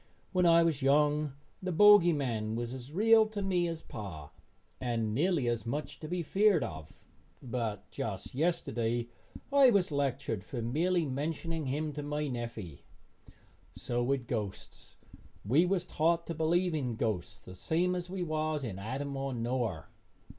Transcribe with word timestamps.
When 0.31 0.47
I 0.47 0.63
was 0.63 0.81
young 0.81 1.33
the 1.61 1.71
bogey 1.71 2.11
man 2.11 2.55
was 2.55 2.73
as 2.73 2.91
real 2.91 3.27
to 3.27 3.41
me 3.43 3.67
as 3.67 3.83
pa 3.83 4.31
and 4.79 5.13
nearly 5.13 5.47
as 5.47 5.63
much 5.63 5.99
to 5.99 6.07
be 6.07 6.23
feared 6.23 6.63
of, 6.63 6.99
but 7.39 7.87
just 7.91 8.33
yesterday 8.33 9.09
I 9.53 9.69
was 9.69 9.91
lectured 9.91 10.43
for 10.43 10.59
merely 10.59 11.05
mentioning 11.05 11.67
him 11.67 11.93
to 11.93 12.01
my 12.01 12.27
neffy. 12.29 12.81
So 13.75 14.01
with 14.01 14.25
ghosts. 14.25 14.97
We 15.45 15.67
was 15.67 15.85
taught 15.85 16.25
to 16.25 16.33
believe 16.33 16.73
in 16.73 16.95
ghosts 16.95 17.37
the 17.37 17.53
same 17.53 17.93
as 17.93 18.09
we 18.09 18.23
was 18.23 18.63
in 18.63 18.79
Adam 18.79 19.15
or 19.15 19.33
Noar. 19.33 19.85